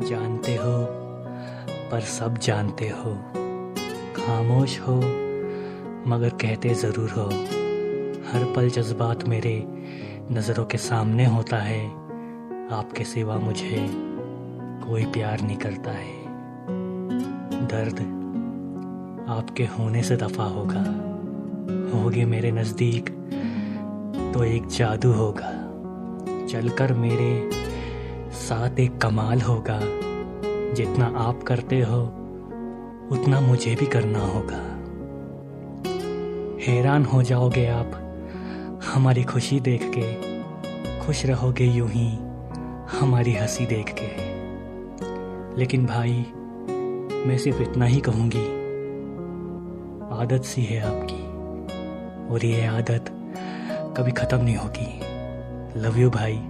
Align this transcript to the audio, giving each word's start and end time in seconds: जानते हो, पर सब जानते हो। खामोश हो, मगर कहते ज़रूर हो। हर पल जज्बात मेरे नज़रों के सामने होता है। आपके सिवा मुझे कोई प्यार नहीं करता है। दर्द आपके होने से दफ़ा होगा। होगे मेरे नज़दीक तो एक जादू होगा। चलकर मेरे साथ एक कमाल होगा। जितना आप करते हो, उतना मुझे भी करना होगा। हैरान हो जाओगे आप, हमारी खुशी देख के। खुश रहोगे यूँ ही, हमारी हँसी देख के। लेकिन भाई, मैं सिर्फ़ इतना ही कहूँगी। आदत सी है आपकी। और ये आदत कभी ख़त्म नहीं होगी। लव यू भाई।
जानते 0.00 0.56
हो, 0.56 0.86
पर 1.90 2.00
सब 2.00 2.38
जानते 2.38 2.88
हो। 2.88 3.14
खामोश 4.16 4.80
हो, 4.80 4.96
मगर 6.06 6.28
कहते 6.28 6.74
ज़रूर 6.74 7.10
हो। 7.10 7.24
हर 8.28 8.52
पल 8.56 8.68
जज्बात 8.68 9.24
मेरे 9.24 9.64
नज़रों 10.32 10.64
के 10.64 10.78
सामने 10.78 11.24
होता 11.24 11.56
है। 11.56 11.90
आपके 12.72 13.04
सिवा 13.04 13.36
मुझे 13.36 13.86
कोई 14.88 15.04
प्यार 15.04 15.40
नहीं 15.40 15.56
करता 15.56 15.90
है। 15.90 16.22
दर्द 17.66 18.00
आपके 19.28 19.64
होने 19.64 20.02
से 20.02 20.16
दफ़ा 20.16 20.44
होगा। 20.44 21.15
होगे 21.70 22.24
मेरे 22.24 22.52
नज़दीक 22.52 23.10
तो 24.34 24.44
एक 24.44 24.66
जादू 24.66 25.12
होगा। 25.12 25.66
चलकर 26.46 26.92
मेरे 26.92 27.50
साथ 28.32 28.80
एक 28.80 28.98
कमाल 28.98 29.40
होगा। 29.40 29.80
जितना 30.72 31.06
आप 31.16 31.42
करते 31.42 31.80
हो, 31.80 32.02
उतना 33.12 33.40
मुझे 33.40 33.74
भी 33.74 33.86
करना 33.86 34.18
होगा। 34.18 34.76
हैरान 36.62 37.04
हो 37.04 37.22
जाओगे 37.22 37.66
आप, 37.66 37.90
हमारी 38.94 39.24
खुशी 39.24 39.60
देख 39.60 39.92
के। 39.98 40.36
खुश 41.00 41.26
रहोगे 41.26 41.64
यूँ 41.64 41.88
ही, 41.88 42.18
हमारी 42.98 43.32
हँसी 43.32 43.66
देख 43.66 43.94
के। 43.98 44.36
लेकिन 45.60 45.86
भाई, 45.86 46.26
मैं 47.26 47.38
सिर्फ़ 47.38 47.62
इतना 47.62 47.84
ही 47.84 48.00
कहूँगी। 48.00 48.66
आदत 50.22 50.44
सी 50.44 50.62
है 50.62 50.80
आपकी। 50.80 51.25
और 52.30 52.44
ये 52.44 52.66
आदत 52.66 53.04
कभी 53.96 54.12
ख़त्म 54.12 54.38
नहीं 54.38 54.56
होगी। 54.56 55.80
लव 55.80 55.98
यू 55.98 56.10
भाई। 56.10 56.40